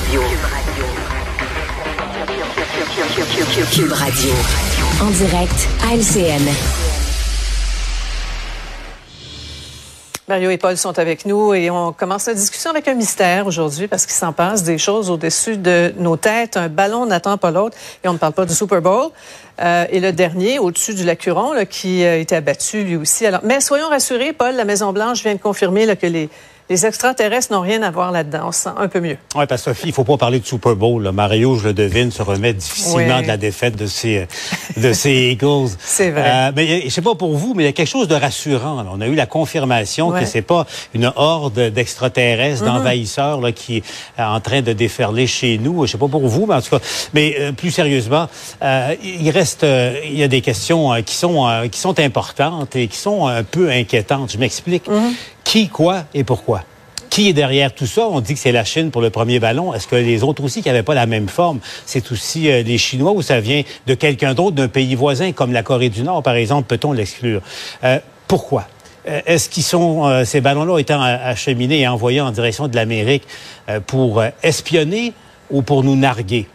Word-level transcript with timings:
Radio. 0.00 0.22
Cube 3.70 3.92
Radio. 3.92 4.30
En 5.02 5.10
direct 5.10 5.68
à 5.84 5.94
LCN. 5.94 6.42
Mario 10.28 10.50
et 10.50 10.58
Paul 10.58 10.76
sont 10.76 10.98
avec 10.98 11.26
nous 11.26 11.54
et 11.54 11.70
on 11.70 11.92
commence 11.92 12.26
la 12.26 12.34
discussion 12.34 12.70
avec 12.70 12.88
un 12.88 12.94
mystère 12.94 13.46
aujourd'hui 13.46 13.88
parce 13.88 14.06
qu'il 14.06 14.14
s'en 14.14 14.32
passe 14.32 14.62
des 14.62 14.78
choses 14.78 15.10
au-dessus 15.10 15.56
de 15.58 15.92
nos 15.98 16.16
têtes. 16.16 16.56
Un 16.56 16.68
ballon 16.68 17.04
n'attend 17.06 17.36
pas 17.36 17.50
l'autre 17.50 17.76
et 18.02 18.08
on 18.08 18.14
ne 18.14 18.18
parle 18.18 18.32
pas 18.32 18.46
du 18.46 18.54
Super 18.54 18.80
Bowl. 18.80 19.10
Euh, 19.60 19.84
et 19.90 20.00
le 20.00 20.12
dernier, 20.12 20.58
au-dessus 20.58 20.94
du 20.94 21.04
Lacuron, 21.04 21.52
là, 21.52 21.66
qui 21.66 22.04
a 22.04 22.16
été 22.16 22.34
abattu 22.36 22.84
lui 22.84 22.96
aussi. 22.96 23.26
Alors, 23.26 23.40
mais 23.44 23.60
soyons 23.60 23.88
rassurés, 23.88 24.32
Paul, 24.32 24.54
la 24.54 24.64
Maison-Blanche 24.64 25.22
vient 25.22 25.34
de 25.34 25.40
confirmer 25.40 25.84
là, 25.84 25.96
que 25.96 26.06
les, 26.06 26.30
les 26.70 26.86
extraterrestres 26.86 27.52
n'ont 27.52 27.60
rien 27.60 27.82
à 27.82 27.90
voir 27.90 28.12
là-dedans. 28.12 28.44
On 28.46 28.52
se 28.52 28.60
sent 28.60 28.70
un 28.78 28.88
peu 28.88 29.00
mieux. 29.00 29.16
Oui, 29.34 29.44
parce 29.48 29.62
que 29.64 29.70
Sophie, 29.74 29.88
il 29.88 29.92
faut 29.92 30.04
pas 30.04 30.16
parler 30.16 30.38
de 30.40 30.46
Super 30.46 30.74
Bowl. 30.76 31.02
Là. 31.02 31.12
Mario, 31.12 31.56
je 31.58 31.64
le 31.68 31.74
devine, 31.74 32.10
se 32.12 32.22
remet 32.22 32.52
difficilement 32.54 33.16
Oui. 33.16 33.22
de 33.22 33.28
la 33.28 33.36
défaite 33.36 33.76
de 33.76 33.86
ses, 33.86 34.26
de 34.76 34.92
ses 34.92 35.30
Eagles. 35.32 35.70
C'est 35.80 36.10
vrai. 36.10 36.22
Euh, 36.26 36.52
mais 36.54 36.82
je 36.84 36.88
sais 36.88 37.02
pas 37.02 37.14
pour 37.16 37.36
vous, 37.36 37.54
mais 37.54 37.64
il 37.64 37.66
y 37.66 37.68
a 37.68 37.72
quelque 37.72 37.88
chose 37.88 38.08
de 38.08 38.14
rassurant. 38.14 38.82
là. 38.82 38.90
On 38.94 39.00
a 39.00 39.06
eu 39.08 39.14
la 39.16 39.26
confirmation 39.26 40.08
Ouais. 40.08 40.20
que 40.20 40.26
c'est 40.26 40.42
pas 40.42 40.64
une 40.94 41.12
horde 41.16 41.58
d'extraterrestres, 41.70 42.62
Mm-hmm. 42.62 42.64
d'envahisseurs 42.66 43.40
qui 43.54 43.78
est 43.78 43.84
euh, 44.18 44.24
en 44.24 44.40
train 44.40 44.62
de 44.62 44.72
déferler 44.72 45.26
chez 45.26 45.58
nous. 45.58 45.84
Je 45.86 45.92
sais 45.92 45.98
pas 45.98 46.08
pour 46.08 46.26
vous, 46.28 46.46
mais 46.46 46.54
en 46.54 46.62
tout 46.62 46.70
cas. 46.70 46.80
Mais 47.14 47.34
euh, 47.40 47.52
plus 47.52 47.70
sérieusement, 47.70 48.28
euh, 48.62 48.94
il 49.02 49.28
reste, 49.30 49.64
euh, 49.64 49.94
il 50.04 50.16
y 50.18 50.22
a 50.22 50.28
des 50.28 50.40
questions 50.40 50.92
euh, 50.92 51.00
qui 51.02 51.14
sont 51.16 51.48
euh, 51.48 51.66
qui 51.68 51.78
sont 51.80 51.98
importantes 51.98 52.76
et 52.76 52.86
qui 52.86 52.96
sont 52.96 53.26
un 53.26 53.42
peu 53.42 53.70
inquiétantes. 53.70 54.30
Je 54.32 54.38
m'explique. 54.38 54.86
Mm-hmm. 54.88 55.12
Qui, 55.50 55.66
quoi 55.66 56.04
et 56.14 56.22
pourquoi? 56.22 56.62
Qui 57.10 57.28
est 57.28 57.32
derrière 57.32 57.74
tout 57.74 57.84
ça? 57.84 58.06
On 58.06 58.20
dit 58.20 58.34
que 58.34 58.38
c'est 58.38 58.52
la 58.52 58.62
Chine 58.62 58.92
pour 58.92 59.02
le 59.02 59.10
premier 59.10 59.40
ballon. 59.40 59.74
Est-ce 59.74 59.88
que 59.88 59.96
les 59.96 60.22
autres 60.22 60.44
aussi 60.44 60.62
qui 60.62 60.68
n'avaient 60.68 60.84
pas 60.84 60.94
la 60.94 61.06
même 61.06 61.28
forme, 61.28 61.58
c'est 61.86 62.12
aussi 62.12 62.48
euh, 62.48 62.62
les 62.62 62.78
Chinois 62.78 63.10
ou 63.10 63.20
ça 63.20 63.40
vient 63.40 63.64
de 63.84 63.94
quelqu'un 63.94 64.32
d'autre, 64.32 64.54
d'un 64.54 64.68
pays 64.68 64.94
voisin 64.94 65.32
comme 65.32 65.52
la 65.52 65.64
Corée 65.64 65.88
du 65.88 66.04
Nord, 66.04 66.22
par 66.22 66.36
exemple? 66.36 66.68
Peut-on 66.68 66.92
l'exclure? 66.92 67.42
Euh, 67.82 67.98
pourquoi? 68.28 68.68
Euh, 69.08 69.22
Est-ce 69.26 69.48
qu'ils 69.48 69.64
sont 69.64 70.24
ces 70.24 70.40
ballons-là 70.40 70.78
étant 70.78 71.02
acheminés 71.02 71.80
et 71.80 71.88
envoyés 71.88 72.20
en 72.20 72.30
direction 72.30 72.68
de 72.68 72.76
l'Amérique 72.76 73.24
pour 73.88 74.22
espionner 74.44 75.14
ou 75.50 75.62
pour 75.62 75.82
nous 75.82 75.96
narguer? 75.96 76.46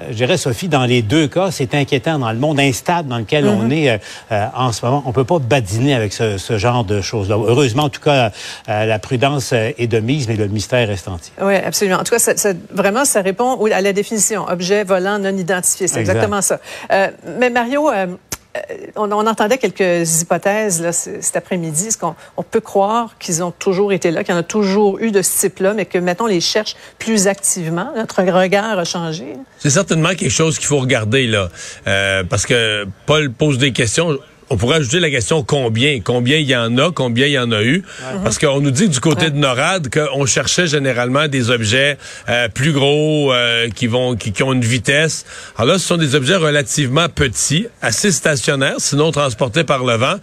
Euh, 0.00 0.04
Je 0.10 0.14
dirais, 0.14 0.36
Sophie, 0.36 0.68
dans 0.68 0.84
les 0.84 1.02
deux 1.02 1.26
cas, 1.28 1.50
c'est 1.50 1.74
inquiétant. 1.74 2.18
Dans 2.18 2.30
le 2.32 2.38
monde 2.38 2.60
instable 2.60 3.08
dans 3.08 3.18
lequel 3.18 3.46
on 3.46 3.70
est 3.70 3.90
euh, 3.90 3.98
euh, 4.32 4.46
en 4.54 4.72
ce 4.72 4.84
moment, 4.84 5.02
on 5.06 5.12
peut 5.12 5.24
pas 5.24 5.38
badiner 5.38 5.94
avec 5.94 6.12
ce, 6.12 6.38
ce 6.38 6.58
genre 6.58 6.84
de 6.84 7.00
choses-là. 7.00 7.36
Heureusement, 7.36 7.84
en 7.84 7.88
tout 7.88 8.00
cas, 8.00 8.30
euh, 8.68 8.84
la 8.84 8.98
prudence 8.98 9.52
est 9.52 9.86
de 9.86 9.98
mise, 10.00 10.28
mais 10.28 10.36
le 10.36 10.48
mystère 10.48 10.88
reste 10.88 11.08
entier. 11.08 11.32
Oui, 11.40 11.54
absolument. 11.56 11.98
En 11.98 12.04
tout 12.04 12.12
cas, 12.12 12.18
ça, 12.18 12.36
ça- 12.36 12.52
vraiment, 12.70 13.04
ça 13.04 13.22
répond 13.22 13.62
à 13.66 13.80
la 13.80 13.92
définition 13.92 14.46
objet 14.48 14.84
volant 14.84 15.18
non 15.18 15.36
identifié. 15.36 15.88
C'est 15.88 16.00
Exact. 16.00 16.14
exactement 16.14 16.42
ça. 16.42 16.60
Euh, 16.92 17.08
mais 17.38 17.50
Mario, 17.50 17.90
on, 18.96 19.10
on 19.12 19.26
entendait 19.26 19.58
quelques 19.58 20.20
hypothèses 20.22 20.90
cet 20.90 21.36
après-midi. 21.36 21.88
Est-ce 21.88 21.98
qu'on 21.98 22.14
on 22.36 22.42
peut 22.42 22.60
croire 22.60 23.16
qu'ils 23.18 23.42
ont 23.42 23.50
toujours 23.50 23.92
été 23.92 24.10
là, 24.10 24.24
qu'il 24.24 24.34
y 24.34 24.36
en 24.36 24.40
a 24.40 24.42
toujours 24.42 24.98
eu 25.00 25.10
de 25.10 25.22
ce 25.22 25.40
type-là, 25.40 25.74
mais 25.74 25.86
que, 25.86 25.98
mettons, 25.98 26.26
les 26.26 26.40
cherche 26.40 26.76
plus 26.98 27.26
activement? 27.26 27.92
Notre 27.96 28.22
regard 28.22 28.78
a 28.78 28.84
changé. 28.84 29.36
C'est 29.58 29.70
certainement 29.70 30.10
quelque 30.10 30.30
chose 30.30 30.58
qu'il 30.58 30.66
faut 30.66 30.78
regarder 30.78 31.26
là, 31.26 31.48
Euh, 31.86 32.24
parce 32.24 32.46
que 32.46 32.86
Paul 33.06 33.30
pose 33.30 33.58
des 33.58 33.72
questions. 33.72 34.18
On 34.48 34.56
pourrait 34.56 34.76
ajouter 34.76 35.00
la 35.00 35.10
question 35.10 35.42
combien, 35.42 35.98
combien 36.00 36.36
il 36.36 36.48
y 36.48 36.54
en 36.54 36.78
a, 36.78 36.92
combien 36.92 37.26
il 37.26 37.32
y 37.32 37.38
en 37.38 37.50
a 37.50 37.64
eu, 37.64 37.82
parce 38.22 38.38
qu'on 38.38 38.60
nous 38.60 38.70
dit 38.70 38.88
du 38.88 39.00
côté 39.00 39.30
de 39.30 39.36
NORAD 39.36 39.88
qu'on 39.92 40.24
cherchait 40.24 40.68
généralement 40.68 41.26
des 41.26 41.50
objets 41.50 41.98
euh, 42.28 42.48
plus 42.48 42.70
gros 42.72 43.32
euh, 43.32 43.68
qui 43.70 43.88
vont, 43.88 44.14
qui, 44.14 44.30
qui 44.30 44.44
ont 44.44 44.52
une 44.52 44.64
vitesse. 44.64 45.24
Alors 45.56 45.72
là, 45.74 45.78
ce 45.80 45.86
sont 45.88 45.96
des 45.96 46.14
objets 46.14 46.36
relativement 46.36 47.08
petits, 47.08 47.66
assez 47.82 48.12
stationnaires, 48.12 48.76
sinon 48.78 49.10
transportés 49.10 49.64
par 49.64 49.84
le 49.84 49.94
vent. 49.94 50.14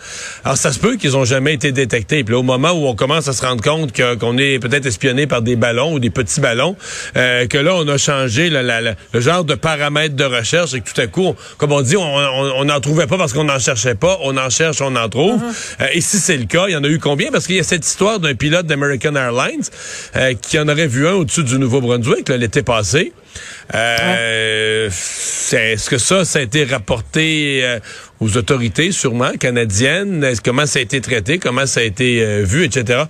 Alors 0.46 0.56
ça 0.56 0.72
se 0.72 0.80
peut 0.80 0.96
qu'ils 0.96 1.18
ont 1.18 1.26
jamais 1.26 1.54
été 1.54 1.74
détectés. 1.74 2.24
Puis 2.24 2.34
là, 2.34 2.40
au 2.40 2.44
moment 2.44 2.72
où 2.72 2.88
on 2.88 2.96
commence 2.96 3.28
à 3.28 3.34
se 3.34 3.46
rendre 3.46 3.62
compte 3.62 3.92
que- 3.92 4.16
qu'on 4.16 4.38
est 4.38 4.58
peut-être 4.60 4.86
espionné 4.86 5.28
par 5.28 5.42
des 5.42 5.58
ballons 5.58 5.92
ou 5.94 6.00
des 6.00 6.10
petits 6.12 6.40
ballons, 6.40 6.78
euh, 7.18 7.46
que 7.48 7.58
là 7.58 7.76
on 7.76 7.88
a 7.90 7.98
changé 7.98 8.50
le, 8.50 8.62
la- 8.62 8.80
la- 8.80 8.96
le 9.12 9.20
genre 9.20 9.44
de 9.44 9.56
paramètres 9.56 10.16
de 10.16 10.24
recherche 10.24 10.74
et 10.76 10.80
que 10.80 10.90
tout 10.90 11.02
à 11.02 11.08
coup, 11.08 11.24
on- 11.26 11.36
comme 11.58 11.74
on 11.74 11.82
dit, 11.82 11.98
on 11.98 12.64
n'en 12.64 12.80
trouvait 12.80 13.08
pas 13.08 13.18
parce 13.18 13.34
qu'on 13.34 13.44
n'en 13.44 13.60
cherchait 13.60 13.96
pas, 13.96 14.13
on 14.22 14.38
en 14.38 14.50
cherche, 14.50 14.82
on 14.82 14.96
en 14.96 15.10
trouve. 15.10 15.42
Euh, 15.82 15.86
et 15.94 16.02
si 16.02 16.18
c'est 16.18 16.38
le 16.38 16.46
cas, 16.46 16.66
il 16.68 16.74
y 16.74 16.76
en 16.76 16.84
a 16.84 16.88
eu 16.88 17.00
combien? 17.00 17.32
Parce 17.32 17.46
qu'il 17.48 17.56
y 17.56 17.60
a 17.60 17.64
cette 17.64 17.86
histoire 17.86 18.20
d'un 18.20 18.36
pilote 18.36 18.66
d'American 18.66 19.16
Airlines 19.16 19.64
euh, 20.16 20.34
qui 20.42 20.60
en 20.60 20.68
aurait 20.68 20.88
vu 20.88 21.08
un 21.08 21.14
au-dessus 21.14 21.44
du 21.44 21.58
Nouveau-Brunswick 21.60 22.30
l'été 22.30 22.62
passé. 22.64 23.14
Euh, 23.74 24.88
Est-ce 24.88 25.90
que 25.90 25.98
ça, 25.98 26.26
ça 26.26 26.40
a 26.40 26.42
été 26.42 26.64
rapporté 26.66 27.62
euh, 27.64 27.80
aux 28.20 28.38
autorités, 28.38 28.92
sûrement, 28.92 29.32
canadiennes? 29.40 30.24
Est-ce- 30.24 30.42
Comment 30.42 30.66
ça 30.66 30.80
a 30.80 30.82
été 30.82 31.02
traité? 31.02 31.40
Comment 31.40 31.66
ça 31.66 31.80
a 31.80 31.84
été 31.84 32.44
vu, 32.44 32.64
etc.? 32.66 33.04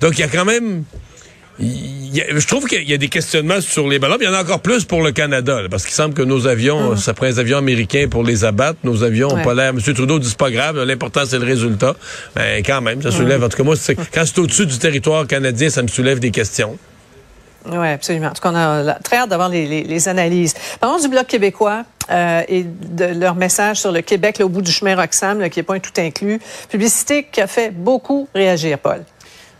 Donc, 0.00 0.18
il 0.18 0.20
y 0.20 0.24
a 0.24 0.28
quand 0.28 0.44
même... 0.44 0.84
il 1.60 2.16
y 2.16 2.20
a- 2.22 2.24
je 2.38 2.46
trouve 2.46 2.66
qu'il 2.66 2.88
y 2.88 2.94
a 2.94 2.96
des 2.96 3.08
questionnements 3.08 3.60
sur 3.60 3.86
les 3.88 3.98
ballons. 3.98 4.16
mais 4.18 4.24
Il 4.26 4.30
y 4.30 4.34
en 4.34 4.36
a 4.36 4.42
encore 4.42 4.60
plus 4.60 4.84
pour 4.84 5.02
le 5.02 5.12
Canada, 5.12 5.62
là, 5.62 5.68
parce 5.68 5.84
qu'il 5.84 5.94
semble 5.94 6.14
que 6.14 6.22
nos 6.22 6.46
avions, 6.46 6.96
ça 6.96 7.14
prend 7.14 7.26
des 7.26 7.38
avions 7.38 7.58
américains 7.58 8.06
pour 8.10 8.24
les 8.24 8.44
abattre. 8.44 8.78
Nos 8.84 9.02
avions 9.04 9.34
Ouais. 9.34 9.42
pas 9.42 9.54
l'air... 9.54 9.68
M. 9.70 9.80
Trudeau 9.80 10.18
dit 10.18 10.28
c'est 10.28 10.36
pas 10.38 10.50
grave, 10.50 10.82
l'important 10.82 11.22
c'est 11.26 11.38
le 11.38 11.44
résultat. 11.46 11.94
Mais 12.36 12.62
quand 12.62 12.80
même, 12.80 13.00
ça 13.02 13.10
soulève... 13.10 13.44
En 13.44 13.48
tout 13.48 13.56
cas, 13.58 13.62
moi, 13.64 13.76
c'est- 13.76 13.94
quand 14.14 14.24
c'est 14.26 14.38
au-dessus 14.38 14.66
du 14.66 14.78
territoire 14.78 15.26
canadien, 15.26 15.70
ça 15.70 15.82
me 15.82 15.88
soulève 15.88 16.18
des 16.18 16.30
questions. 16.30 16.76
Oui, 17.70 17.88
absolument. 17.88 18.28
En 18.28 18.32
tout 18.32 18.40
cas, 18.42 18.50
on 18.52 18.56
a 18.56 18.94
très 18.94 19.18
hâte 19.18 19.28
d'avoir 19.28 19.50
les, 19.50 19.66
les- 19.66 19.82
les 19.84 20.08
analyses. 20.08 20.54
Parlons 20.80 20.98
du 20.98 21.08
Bloc 21.08 21.26
québécois 21.26 21.84
euh, 22.10 22.40
et 22.48 22.64
de 22.64 23.04
leur 23.20 23.34
message 23.34 23.76
sur 23.76 23.92
le 23.92 24.00
Québec, 24.00 24.38
là, 24.38 24.46
au 24.46 24.48
bout 24.48 24.62
du 24.62 24.72
chemin 24.72 24.96
Roxham, 24.96 25.38
là, 25.40 25.50
qui 25.50 25.58
n'est 25.58 25.62
pas 25.64 25.74
un 25.74 25.78
tout 25.78 25.92
inclus. 25.98 26.40
Publicité 26.70 27.26
qui 27.30 27.40
a 27.42 27.46
fait 27.46 27.70
beaucoup 27.70 28.28
réagir, 28.34 28.78
Paul. 28.78 29.04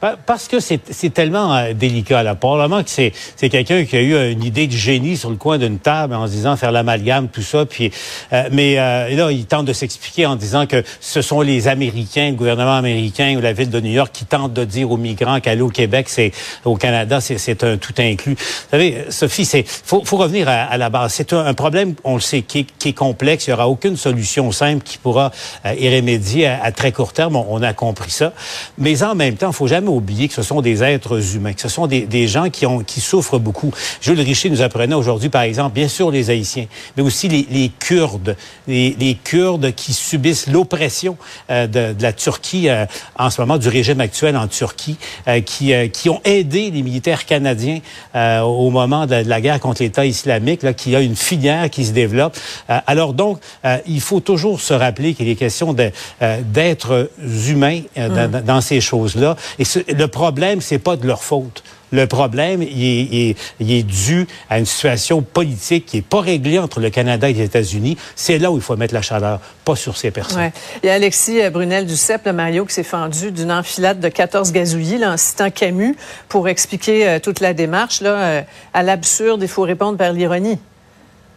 Pa- 0.01 0.17
Parce 0.25 0.49
que 0.49 0.59
c'est 0.61 1.11
tellement 1.13 1.55
euh, 1.55 1.73
délicat. 1.75 2.23
Là. 2.23 2.35
Probablement 2.35 2.83
que 2.83 2.89
c'est 2.91 3.13
quelqu'un 3.49 3.85
qui 3.85 3.97
a 3.97 4.01
eu 4.01 4.15
euh, 4.15 4.33
une 4.33 4.43
idée 4.45 4.67
de 4.67 4.73
génie 4.73 5.17
sur 5.17 5.29
le 5.31 5.37
coin 5.37 5.59
d'une 5.59 5.79
table 5.79 6.15
en 6.15 6.27
se 6.27 6.33
disant 6.33 6.57
faire 6.57 6.73
l'amalgame, 6.73 7.29
tout 7.29 7.43
ça. 7.43 7.67
Puis, 7.67 7.91
euh, 8.33 8.49
mais 8.51 8.79
euh, 8.79 9.15
là, 9.15 9.31
il 9.31 9.45
tente 9.47 9.67
de 9.67 9.73
s'expliquer 9.73 10.27
en 10.27 10.37
disant 10.37 10.67
que 10.67 10.83
ce 11.01 11.21
sont 11.23 11.41
les 11.43 11.69
Américains, 11.69 12.31
le 12.31 12.37
gouvernement 12.37 12.77
américain 12.77 13.35
ou 13.37 13.41
la 13.41 13.53
ville 13.53 13.69
de 13.71 13.81
New 13.81 13.91
York 13.93 14.11
qui 14.13 14.25
tentent 14.25 14.55
de 14.55 14.65
dire 14.65 14.91
aux 14.91 14.97
migrants 14.97 15.41
qu'aller 15.41 15.61
au 15.61 15.69
Québec, 15.69 16.09
c'est 16.09 16.33
au 16.65 16.77
Canada, 16.77 17.21
c'est 17.21 17.65
un 17.65 17.77
tout 17.77 17.95
inclus. 17.99 18.35
Vous 18.35 18.71
savez, 18.71 19.05
Sophie, 19.11 19.45
c'est 19.45 19.65
faut, 19.67 20.03
faut 20.05 20.17
revenir 20.17 20.49
à, 20.49 20.63
à 20.65 20.77
la 20.79 20.89
base. 20.89 21.13
C'est 21.13 21.33
un, 21.33 21.53
problème, 21.55 21.95
on 22.05 22.15
le 22.15 22.21
sait, 22.21 22.43
qui 22.43 22.65
qui 22.65 22.89
est 22.91 22.93
complexe. 22.95 23.47
Il 23.47 23.51
y 23.51 23.53
aura 23.53 23.69
aucune 23.69 23.97
solution 23.97 24.51
simple 24.53 24.83
qui 24.83 24.97
pourra 24.99 25.31
euh, 25.67 25.75
y 25.75 25.95
remédier 25.95 26.47
à, 26.47 26.73
très 26.73 26.93
court 26.93 27.13
terme. 27.13 27.37
On, 27.37 27.47
on 27.51 27.63
a 27.63 27.73
compris 27.75 28.11
ça. 28.11 28.33
Mais 28.79 29.03
en 29.03 29.15
même 29.15 29.37
temps, 29.37 29.53
faut 29.53 29.67
jamais 29.67 29.90
oublier 29.91 30.29
que 30.29 30.35
ce 30.35 30.43
sont 30.43 30.61
des 30.61 30.83
êtres 30.83 31.35
humains, 31.37 31.53
que 31.53 31.61
ce 31.61 31.69
sont 31.69 31.87
des, 31.87 32.03
des 32.03 32.27
gens 32.29 32.51
qui, 32.51 32.67
ont, 32.67 32.81
qui 32.81 33.01
souffrent 33.01 33.39
beaucoup. 33.39 33.73
Jules 34.01 34.21
Richer 34.21 34.51
nous 34.51 34.63
apprenait 34.63 34.95
aujourd'hui, 34.95 35.29
par 35.29 35.43
exemple, 35.43 35.75
bien 35.75 35.89
sûr 35.89 36.11
les 36.11 36.31
Haïtiens, 36.31 36.67
mais 36.97 37.03
aussi 37.03 37.29
les, 37.29 37.47
les 37.51 37.71
Kurdes, 37.79 38.37
les, 38.69 38.97
les 38.99 39.15
Kurdes 39.15 39.73
qui 39.75 39.93
subissent 39.93 40.47
l'oppression 40.47 41.17
euh, 41.51 41.67
de, 41.67 41.93
de 41.93 42.03
la 42.03 42.13
Turquie 42.13 42.69
euh, 42.69 42.87
en 43.19 43.31
ce 43.31 43.41
moment, 43.41 43.59
du 43.59 43.69
régime 43.69 44.01
actuel 44.01 44.37
en 44.37 44.49
Turquie, 44.49 44.97
euh, 45.29 45.41
qui, 45.41 45.73
euh, 45.73 45.89
qui 45.89 46.09
ont 46.09 46.21
aidé 46.25 46.71
les 46.71 46.83
militaires 46.83 47.27
canadiens 47.27 47.81
euh, 48.15 48.41
au 48.41 48.71
moment 48.71 49.07
de, 49.07 49.23
de 49.23 49.29
la 49.29 49.41
guerre 49.41 49.61
contre 49.61 49.83
l'État 49.83 50.07
islamique, 50.07 50.63
là, 50.63 50.73
qui 50.73 50.95
a 50.97 51.01
une 51.01 51.17
filière 51.17 51.69
qui 51.71 51.85
se 51.85 51.93
développe. 51.93 52.37
Euh, 52.71 52.79
alors 52.87 53.13
donc, 53.15 53.39
euh, 53.65 53.79
il 53.87 54.01
faut 54.01 54.21
toujours 54.21 54.61
se 54.61 54.75
rappeler 54.75 55.15
qu'il 55.15 55.29
est 55.29 55.35
question 55.37 55.75
euh, 56.23 56.41
d'êtres 56.43 57.11
humains 57.49 57.81
euh, 57.99 58.09
dans- 58.09 58.31
dans, 58.31 58.45
dans 58.45 58.61
ces 58.61 58.81
choses-là. 58.81 59.37
Et 59.59 59.65
ce- 59.65 59.80
le 59.89 60.07
problème, 60.07 60.61
c'est 60.61 60.79
pas 60.79 60.97
de 60.97 61.07
leur 61.07 61.23
faute. 61.23 61.63
Le 61.93 62.07
problème, 62.07 62.63
il 62.63 62.85
est, 62.85 63.03
il 63.11 63.31
est- 63.31 63.37
il 63.59 63.73
est 63.73 63.83
dû 63.83 64.29
à 64.49 64.61
une 64.61 64.65
situation 64.67 65.23
politique 65.23 65.87
qui 65.87 65.97
est 65.99 66.03
pas 66.07 66.21
réglée 66.21 66.59
entre 66.61 66.79
le 66.79 66.89
Canada 66.89 67.29
et 67.29 67.33
les 67.33 67.43
États-Unis. 67.45 67.97
C'est 68.15 68.39
là 68.39 68.53
où 68.53 68.57
il 68.57 68.63
faut 68.63 68.77
mettre 68.77 68.95
la 68.95 69.03
chaleur, 69.03 69.41
pas 69.65 69.75
sur 69.75 69.97
ces 69.97 70.13
personnes. 70.13 70.39
Ouais. 70.39 70.53
Il 70.85 70.87
y 70.87 70.91
a 70.91 70.95
Alexis 70.95 71.41
euh, 71.43 71.51
Brunel-Duceppe, 71.51 72.27
le 72.27 72.33
Mario, 72.33 72.65
qui 72.65 72.75
s'est 72.75 72.85
fendu 72.85 73.33
d'une 73.33 73.51
enfilade 73.51 73.99
de 73.99 74.09
14 74.09 74.53
gazouillis 74.53 74.99
là, 74.99 75.13
en 75.13 75.17
citant 75.17 75.51
Camus 75.51 75.97
pour 76.29 76.49
expliquer 76.49 77.09
euh, 77.09 77.19
toute 77.19 77.41
la 77.41 77.55
démarche. 77.55 78.01
Là, 78.03 78.11
euh, 78.15 78.43
à 78.73 78.83
l'absurde, 78.85 79.41
il 79.43 79.49
faut 79.49 79.63
répondre 79.63 79.99
par 79.99 80.13
l'ironie. 80.13 80.59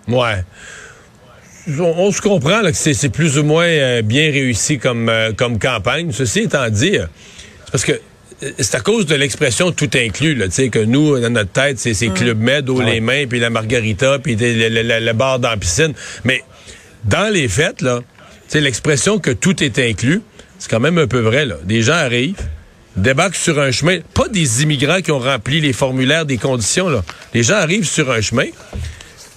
Ouais. 0.07 0.44
On, 1.68 1.81
on 1.97 2.12
se 2.12 2.21
comprend 2.21 2.62
là, 2.62 2.71
que 2.71 2.77
c'est 2.77 3.09
plus 3.09 3.38
ou 3.39 3.44
moins 3.44 3.65
euh, 3.65 4.01
bien 4.03 4.29
réussi 4.31 4.77
comme, 4.77 5.09
euh, 5.09 5.31
comme 5.33 5.57
campagne. 5.57 6.12
Ceci 6.12 6.41
étant 6.41 6.69
dit, 6.69 6.91
c'est 7.65 7.71
parce 7.71 7.85
que 7.85 8.00
c'est 8.60 8.75
à 8.75 8.80
cause 8.80 9.06
de 9.06 9.16
l'expression 9.16 9.72
tout 9.72 9.90
inclus, 9.95 10.36
là, 10.36 10.48
tu 10.48 10.54
sais, 10.54 10.69
que 10.69 10.80
nous, 10.80 11.19
dans 11.19 11.30
notre 11.30 11.51
tête, 11.51 11.80
c'est 11.80 12.07
Club 12.10 12.40
Med, 12.40 12.69
haut 12.69 12.81
les 12.81 13.00
mains, 13.00 13.25
puis 13.28 13.40
la 13.40 13.50
margarita, 13.50 14.19
puis 14.19 14.36
le, 14.40 15.13
bar 15.13 15.40
dans 15.40 15.50
la 15.50 15.57
piscine. 15.57 15.94
Mais 16.24 16.44
dans 17.06 17.31
les 17.31 17.48
fêtes, 17.48 17.81
là, 17.81 18.00
tu 18.00 18.34
sais, 18.48 18.62
l'expression 18.62 19.19
que 19.19 19.31
tout 19.31 19.63
est 19.63 19.80
inclus, 19.80 20.22
c'est 20.60 20.69
quand 20.69 20.80
même 20.80 20.98
un 20.98 21.07
peu 21.07 21.19
vrai, 21.19 21.45
là. 21.45 21.56
Des 21.63 21.81
gens 21.81 21.94
arrivent, 21.94 22.36
débarquent 22.95 23.36
sur 23.36 23.60
un 23.60 23.72
chemin, 23.72 24.00
pas 24.13 24.28
des 24.28 24.63
immigrants 24.63 25.01
qui 25.01 25.12
ont 25.12 25.19
rempli 25.19 25.60
les 25.60 25.74
formulaires 25.74 26.25
des 26.25 26.38
conditions, 26.38 26.90
là. 26.90 27.04
Les 27.34 27.44
gens 27.44 27.56
arrivent 27.56 27.88
sur 27.88 28.12
un 28.12 28.22
chemin. 28.22 28.45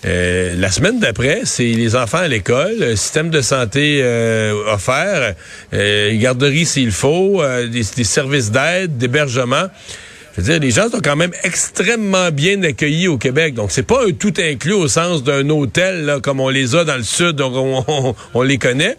Euh, 0.05 0.55
la 0.57 0.71
semaine 0.71 1.01
d'après, 1.01 1.41
c'est 1.45 1.65
les 1.65 1.97
enfants 1.97 2.19
à 2.19 2.29
l'école, 2.29 2.97
système 2.97 3.31
de 3.31 3.41
santé 3.41 4.01
euh, 4.03 4.53
offert, 4.73 5.35
euh, 5.73 6.19
garderie 6.19 6.67
s'il 6.67 6.93
faut, 6.93 7.43
euh, 7.43 7.67
des, 7.67 7.83
des 7.97 8.05
services 8.05 8.51
d'aide, 8.51 8.99
d'hébergement. 8.99 9.69
Je 10.37 10.43
veux 10.43 10.53
dire, 10.53 10.61
les 10.61 10.71
gens 10.71 10.91
sont 10.91 11.01
quand 11.03 11.17
même 11.17 11.33
extrêmement 11.45 12.31
bien 12.31 12.63
accueillis 12.63 13.09
au 13.09 13.17
Québec. 13.17 13.55
Donc, 13.55 13.73
c'est 13.73 13.83
pas 13.83 14.07
un 14.07 14.13
tout 14.13 14.35
inclus 14.39 14.75
au 14.75 14.87
sens 14.87 15.23
d'un 15.23 15.49
hôtel, 15.49 16.05
là, 16.05 16.21
comme 16.21 16.41
on 16.41 16.51
les 16.51 16.75
a 16.75 16.85
dans 16.85 16.97
le 16.97 17.03
sud, 17.03 17.33
donc 17.37 17.55
on, 17.55 17.85
on, 17.89 18.15
on 18.35 18.43
les 18.43 18.59
connaît. 18.59 18.99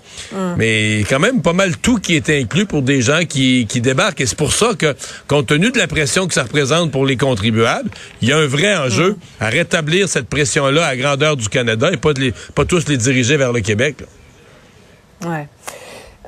Mais 0.58 1.04
quand 1.08 1.20
même 1.20 1.42
pas 1.42 1.54
mal 1.54 1.78
tout 1.78 1.98
qui 1.98 2.16
est 2.16 2.30
inclus 2.30 2.66
pour 2.66 2.82
des 2.82 3.02
gens 3.02 3.24
qui, 3.28 3.68
qui 3.68 3.82
débarquent. 3.82 4.22
Et 4.22 4.26
c'est 4.26 4.38
pour 4.38 4.54
ça 4.54 4.74
que, 4.78 4.96
compte 5.28 5.48
tenu 5.48 5.72
de 5.72 5.78
la 5.78 5.88
pression 5.88 6.28
que 6.28 6.34
ça 6.34 6.44
représente 6.44 6.92
pour 6.92 7.06
les 7.06 7.18
contribuables, 7.18 7.90
il 8.22 8.30
y 8.30 8.34
a 8.34 8.38
un 8.38 8.48
vrai 8.48 8.76
enjeu 8.76 9.16
à 9.40 9.50
rétablir 9.50 10.10
cette 10.10 10.28
pression-là 10.28 10.86
à 10.86 10.96
grandeur 10.96 11.38
du 11.38 11.50
Canada 11.50 11.90
et 11.92 11.98
pas, 11.98 12.14
de 12.14 12.22
les, 12.22 12.34
pas 12.56 12.66
tous 12.66 12.88
les 12.88 12.98
diriger 12.98 13.38
vers 13.38 13.54
le 13.54 13.62
Québec. 13.62 13.98
Là. 14.02 15.30
Ouais. 15.30 15.48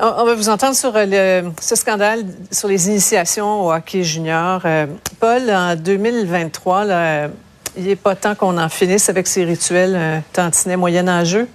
On 0.02 0.24
va 0.24 0.34
vous 0.34 0.48
entendre 0.48 0.76
sur 0.76 0.94
euh, 0.96 1.42
ce 1.60 1.76
scandale 1.76 2.24
sur 2.52 2.70
les 2.70 2.88
initiations 2.88 3.66
au 3.66 3.74
hockey 3.74 4.02
junior. 4.02 4.62
Euh, 4.64 4.86
Paul, 5.20 5.52
en 5.52 5.76
2023, 5.76 6.86
là, 6.86 7.28
il 7.76 7.84
n'est 7.84 7.98
pas 7.98 8.16
temps 8.16 8.34
qu'on 8.34 8.58
en 8.58 8.70
finisse 8.70 9.10
avec 9.10 9.28
ces 9.28 9.44
rituels 9.44 9.96
euh, 9.98 10.20
tantinets 10.32 10.78
moyen-âgeux. 10.78 11.50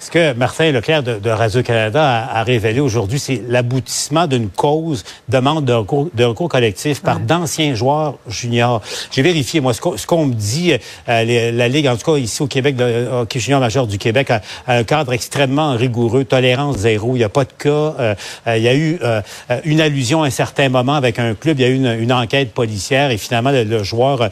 Ce 0.00 0.10
que 0.10 0.32
Martin 0.32 0.70
Leclerc 0.70 1.02
de, 1.02 1.18
de 1.18 1.30
Radio-Canada 1.30 2.02
a, 2.02 2.38
a, 2.38 2.42
révélé 2.42 2.80
aujourd'hui, 2.80 3.18
c'est 3.18 3.42
l'aboutissement 3.48 4.26
d'une 4.26 4.48
cause, 4.48 5.04
demande 5.28 5.64
de 5.64 5.72
recours, 5.72 6.08
de 6.14 6.24
recours 6.24 6.48
collectif 6.48 7.02
par 7.02 7.16
ouais. 7.16 7.22
d'anciens 7.24 7.74
joueurs 7.74 8.14
juniors. 8.28 8.80
J'ai 9.10 9.22
vérifié, 9.22 9.60
moi, 9.60 9.74
ce 9.74 9.80
qu'on, 9.80 9.96
qu 9.96 10.28
me 10.28 10.34
dit, 10.34 10.72
euh, 11.08 11.24
les, 11.24 11.52
la 11.52 11.68
Ligue, 11.68 11.88
en 11.88 11.96
tout 11.96 12.12
cas 12.12 12.18
ici 12.18 12.42
au 12.42 12.46
Québec, 12.46 12.76
le 12.78 13.08
hockey 13.08 13.40
junior 13.40 13.60
majeur 13.60 13.86
du 13.86 13.98
Québec, 13.98 14.30
a, 14.30 14.40
a, 14.66 14.76
un 14.76 14.84
cadre 14.84 15.12
extrêmement 15.12 15.74
rigoureux, 15.74 16.24
tolérance 16.24 16.78
zéro, 16.78 17.16
il 17.16 17.18
n'y 17.18 17.24
a 17.24 17.28
pas 17.28 17.44
de 17.44 17.52
cas. 17.52 17.68
Euh, 17.68 18.14
euh, 18.46 18.56
il 18.56 18.62
y 18.62 18.68
a 18.68 18.74
eu 18.74 18.98
euh, 19.02 19.20
une 19.64 19.80
allusion 19.80 20.22
à 20.22 20.28
un 20.28 20.30
certain 20.30 20.68
moment 20.68 20.94
avec 20.94 21.18
un 21.18 21.34
club, 21.34 21.58
il 21.58 21.62
y 21.62 21.66
a 21.66 21.68
eu 21.68 21.74
une, 21.74 22.00
une 22.00 22.12
enquête 22.12 22.52
policière 22.52 23.10
et 23.10 23.18
finalement, 23.18 23.50
le, 23.50 23.64
le 23.64 23.82
joueur 23.82 24.30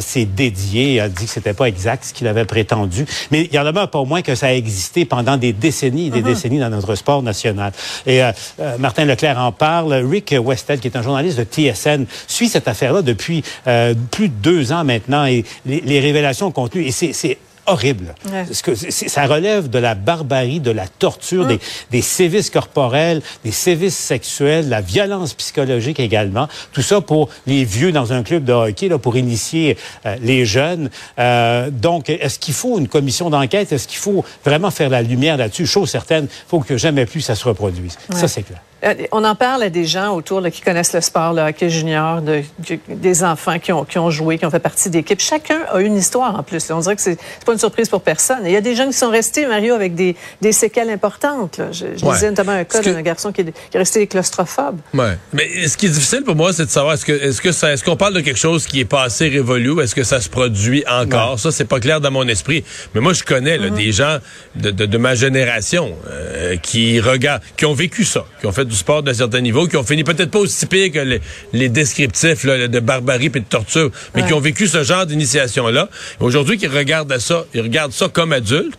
s'est 0.00 0.24
dédié, 0.24 1.00
a 1.00 1.08
dit 1.08 1.24
que 1.24 1.30
c'était 1.30 1.54
pas 1.54 1.66
exact 1.66 2.04
ce 2.04 2.12
qu'il 2.12 2.26
avait 2.26 2.44
prétendu. 2.44 3.06
Mais 3.30 3.42
il 3.42 3.54
y 3.54 3.58
en 3.58 3.66
a 3.66 3.86
pas 3.86 3.98
au 3.98 4.04
moins 4.04 4.22
que 4.22 4.34
ça 4.34 4.49
a 4.50 4.54
existé 4.54 5.04
pendant 5.04 5.36
des 5.36 5.52
décennies 5.52 6.06
et 6.08 6.10
des 6.10 6.20
uh 6.20 6.22
-huh. 6.22 6.34
décennies 6.34 6.58
dans 6.58 6.70
notre 6.70 6.94
sport 6.94 7.22
national. 7.22 7.72
Et 8.06 8.22
euh, 8.22 8.32
euh, 8.60 8.78
Martin 8.78 9.04
Leclerc 9.04 9.38
en 9.38 9.52
parle. 9.52 9.92
Rick 10.10 10.34
Westel, 10.38 10.78
qui 10.80 10.88
est 10.88 10.96
un 10.96 11.02
journaliste 11.02 11.38
de 11.38 11.44
TSN, 11.44 12.06
suit 12.26 12.48
cette 12.48 12.68
affaire-là 12.68 13.02
depuis 13.02 13.42
euh, 13.66 13.94
plus 14.10 14.28
de 14.28 14.34
deux 14.50 14.72
ans 14.72 14.84
maintenant 14.84 15.24
et 15.26 15.44
les, 15.66 15.80
les 15.80 16.00
révélations 16.00 16.50
contenues. 16.50 16.86
Et 16.86 16.92
c'est 16.92 17.38
horrible. 17.72 18.14
Ouais. 18.30 18.44
Que 18.62 18.74
ça 18.74 19.26
relève 19.26 19.68
de 19.68 19.78
la 19.78 19.94
barbarie, 19.94 20.60
de 20.60 20.70
la 20.70 20.86
torture, 20.86 21.44
mmh. 21.44 21.48
des, 21.48 21.60
des, 21.90 22.02
sévices 22.02 22.50
corporels, 22.50 23.22
des 23.44 23.52
sévices 23.52 23.96
sexuels, 23.96 24.68
la 24.68 24.80
violence 24.80 25.34
psychologique 25.34 26.00
également. 26.00 26.48
Tout 26.72 26.82
ça 26.82 27.00
pour 27.00 27.28
les 27.46 27.64
vieux 27.64 27.92
dans 27.92 28.12
un 28.12 28.22
club 28.22 28.44
de 28.44 28.52
hockey, 28.52 28.88
là, 28.88 28.98
pour 28.98 29.16
initier 29.16 29.76
euh, 30.06 30.16
les 30.22 30.44
jeunes. 30.44 30.90
Euh, 31.18 31.70
donc, 31.70 32.10
est-ce 32.10 32.38
qu'il 32.38 32.54
faut 32.54 32.78
une 32.78 32.88
commission 32.88 33.30
d'enquête? 33.30 33.72
Est-ce 33.72 33.88
qu'il 33.88 33.98
faut 33.98 34.24
vraiment 34.44 34.70
faire 34.70 34.90
la 34.90 35.02
lumière 35.02 35.36
là-dessus? 35.36 35.66
Chose 35.66 35.90
certaine, 35.90 36.24
il 36.24 36.48
faut 36.48 36.60
que 36.60 36.76
jamais 36.76 37.06
plus 37.06 37.20
ça 37.20 37.34
se 37.34 37.44
reproduise. 37.44 37.96
Ouais. 38.10 38.16
Ça, 38.16 38.28
c'est 38.28 38.42
clair. 38.42 38.60
Euh, 38.84 38.94
on 39.12 39.24
en 39.24 39.34
parle 39.34 39.62
à 39.64 39.70
des 39.70 39.84
gens 39.84 40.14
autour 40.14 40.40
là, 40.40 40.50
qui 40.50 40.62
connaissent 40.62 40.94
le 40.94 41.00
sport, 41.00 41.32
le 41.34 41.42
hockey 41.42 41.68
junior, 41.68 42.22
de, 42.22 42.42
de, 42.68 42.78
des 42.88 43.24
enfants 43.24 43.58
qui 43.58 43.72
ont, 43.72 43.84
qui 43.84 43.98
ont 43.98 44.10
joué, 44.10 44.38
qui 44.38 44.46
ont 44.46 44.50
fait 44.50 44.58
partie 44.58 44.88
d'équipe. 44.90 45.20
Chacun 45.20 45.60
a 45.72 45.80
une 45.80 45.96
histoire 45.96 46.38
en 46.38 46.42
plus. 46.42 46.68
Là. 46.68 46.76
On 46.76 46.80
dirait 46.80 46.96
que 46.96 47.02
c'est 47.02 47.18
pas 47.44 47.52
une 47.52 47.58
surprise 47.58 47.88
pour 47.88 48.02
personne. 48.02 48.46
Et 48.46 48.50
il 48.50 48.52
y 48.52 48.56
a 48.56 48.60
des 48.60 48.74
gens 48.74 48.86
qui 48.86 48.94
sont 48.94 49.10
restés, 49.10 49.46
Mario, 49.46 49.74
avec 49.74 49.94
des, 49.94 50.16
des 50.40 50.52
séquelles 50.52 50.90
importantes. 50.90 51.58
Là. 51.58 51.72
Je, 51.72 51.86
je 51.96 52.04
ouais. 52.04 52.14
disais 52.14 52.30
notamment 52.30 52.52
un 52.52 52.64
cas 52.64 52.80
d'un 52.80 53.02
garçon 53.02 53.32
qui 53.32 53.42
est, 53.42 53.52
qui 53.70 53.76
est, 53.76 53.78
resté 53.78 54.06
claustrophobe. 54.06 54.78
Ouais. 54.94 55.18
Mais 55.32 55.68
ce 55.68 55.76
qui 55.76 55.86
est 55.86 55.90
difficile 55.90 56.22
pour 56.22 56.36
moi, 56.36 56.52
c'est 56.52 56.64
de 56.64 56.70
savoir 56.70 56.94
est-ce 56.94 57.04
que 57.04 57.12
est-ce 57.12 57.40
que 57.40 57.52
ça 57.52 57.72
est-ce 57.72 57.84
qu'on 57.84 57.96
parle 57.96 58.14
de 58.14 58.20
quelque 58.20 58.38
chose 58.38 58.66
qui 58.66 58.80
est 58.80 58.84
passé 58.84 59.28
révolu 59.28 59.70
ou 59.70 59.80
est-ce 59.80 59.94
que 59.94 60.04
ça 60.04 60.20
se 60.20 60.28
produit 60.28 60.84
encore? 60.88 61.32
Ouais. 61.32 61.38
Ça, 61.38 61.50
c'est 61.52 61.64
pas 61.64 61.80
clair 61.80 62.00
dans 62.00 62.10
mon 62.10 62.26
esprit. 62.28 62.64
Mais 62.94 63.00
moi, 63.00 63.12
je 63.12 63.24
connais 63.24 63.58
là, 63.58 63.68
mm 63.68 63.74
-hmm. 63.74 63.84
des 63.84 63.92
gens 63.92 64.16
de, 64.54 64.70
de, 64.70 64.86
de 64.86 64.98
ma 64.98 65.14
génération 65.14 65.86
euh, 66.08 66.56
qui 66.56 67.00
regardent, 67.00 67.42
qui 67.56 67.66
ont 67.66 67.74
vécu 67.74 68.04
ça, 68.04 68.24
qui 68.40 68.46
ont 68.46 68.52
fait 68.52 68.69
du 68.70 68.76
sport 68.76 69.02
d'un 69.02 69.14
certain 69.14 69.40
niveau, 69.40 69.66
qui 69.66 69.76
ont 69.76 69.84
fini 69.84 70.04
peut-être 70.04 70.30
pas 70.30 70.38
aussi 70.38 70.66
pire 70.66 70.90
que 70.92 71.00
les, 71.00 71.20
les 71.52 71.68
descriptifs 71.68 72.44
là, 72.44 72.68
de 72.68 72.80
barbarie 72.80 73.26
et 73.26 73.30
de 73.30 73.38
torture, 73.40 73.90
mais 74.14 74.22
ouais. 74.22 74.28
qui 74.28 74.34
ont 74.34 74.40
vécu 74.40 74.66
ce 74.66 74.82
genre 74.82 75.04
d'initiation-là. 75.04 75.88
Aujourd'hui, 76.20 76.56
qui 76.56 76.66
regardent 76.66 77.18
ça, 77.18 77.44
ils 77.52 77.60
regardent 77.60 77.92
ça 77.92 78.08
comme 78.08 78.32
adultes 78.32 78.78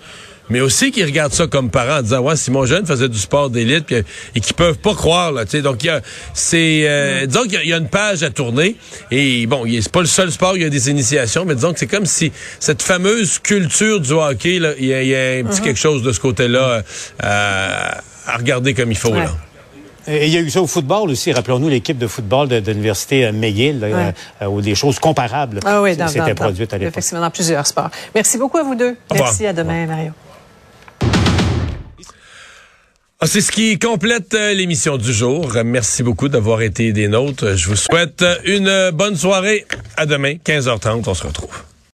mais 0.52 0.60
aussi 0.60 0.92
qui 0.92 1.04
regardent 1.04 1.34
ça 1.34 1.48
comme 1.48 1.70
parents 1.70 2.00
en 2.00 2.02
disant 2.02 2.20
ouais 2.20 2.36
si 2.36 2.52
mon 2.52 2.66
jeune 2.66 2.86
faisait 2.86 3.08
du 3.08 3.18
sport 3.18 3.50
d'élite 3.50 3.92
et 3.92 4.40
qui 4.40 4.54
peuvent 4.54 4.78
pas 4.78 4.94
croire 4.94 5.32
là 5.32 5.46
tu 5.46 5.52
sais 5.52 5.62
donc 5.62 5.84
il 5.84 5.88
y 5.88 5.90
a 5.90 6.02
c'est 6.34 6.82
euh, 6.86 7.26
disons 7.26 7.44
qu'il 7.44 7.68
y, 7.68 7.74
a 7.74 7.78
une 7.78 7.88
page 7.88 8.22
à 8.24 8.30
tourner 8.30 8.76
et 9.12 9.46
bon 9.48 9.64
c'est 9.66 9.92
pas 9.92 10.02
le 10.02 10.08
seul 10.08 10.30
sport 10.32 10.54
où 10.54 10.56
il 10.58 10.64
y 10.64 10.66
a 10.66 10.70
des 10.70 10.90
initiations 10.90 11.46
mais 11.46 11.56
disons 11.56 11.72
que 11.72 11.80
c'est 11.80 11.88
comme 11.88 12.06
si 12.06 12.32
cette 12.60 12.82
fameuse 12.82 13.40
culture 13.40 14.02
du 14.02 14.12
hockey 14.12 14.60
là 14.60 14.74
il 14.78 14.86
y, 14.86 14.90
y, 14.90 15.16
a 15.16 15.40
un 15.40 15.44
petit 15.44 15.62
-hmm. 15.62 15.64
quelque 15.64 15.80
chose 15.80 16.04
de 16.04 16.12
ce 16.12 16.20
côté-là 16.20 16.84
euh, 17.24 17.92
à 18.28 18.38
regarder 18.38 18.74
comme 18.74 18.92
il 18.92 18.98
faut 18.98 19.10
ouais. 19.10 19.24
là 19.24 19.51
et 20.08 20.28
il 20.28 20.34
y 20.34 20.38
a 20.38 20.42
eu 20.42 20.50
ça 20.50 20.62
au 20.62 20.68
football 20.68 21.10
aussi. 21.10 21.32
Rappelons-nous 21.32 21.70
l'équipe 21.70 21.98
de 21.98 22.08
football 22.08 22.48
de, 22.48 22.60
de 22.60 22.72
l'Université 22.72 23.32
McGill, 23.32 23.80
ouais. 23.82 24.14
euh, 24.42 24.46
où 24.46 24.62
des 24.62 24.76
choses 24.76 25.00
comparables 25.00 25.60
ah 25.66 25.82
oui, 25.82 25.96
s'étaient 26.08 26.34
produites 26.34 26.74
à 26.74 26.78
l'époque. 26.78 26.94
Effectivement, 26.94 27.22
dans 27.22 27.30
plusieurs 27.30 27.68
sports. 27.68 27.90
Merci 28.16 28.38
beaucoup 28.38 28.58
à 28.58 28.64
vous 28.64 28.76
deux. 28.76 28.96
Merci, 29.14 29.46
à 29.46 29.54
demain, 29.54 29.86
Mario. 29.86 30.12
Ah, 33.24 33.28
c'est 33.28 33.42
ce 33.42 33.52
qui 33.52 33.78
complète 33.78 34.34
euh, 34.34 34.56
l'émission 34.56 34.98
du 34.98 35.14
jour. 35.14 35.56
Merci 35.64 36.02
beaucoup 36.02 36.28
d'avoir 36.28 36.64
été 36.64 36.92
des 36.92 37.08
nôtres. 37.08 37.56
Je 37.56 37.70
vous 37.70 37.76
souhaite 37.76 38.26
une 38.46 38.90
bonne 38.92 39.16
soirée. 39.16 39.68
À 39.96 40.08
demain, 40.08 40.34
15h30. 40.44 41.04
On 41.06 41.14
se 41.14 41.28
retrouve. 41.28 41.71